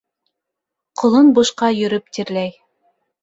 Ҡолон 1.01 1.29
бушҡа 1.35 1.69
йөрөп 1.81 2.09
тирләй. 2.19 2.55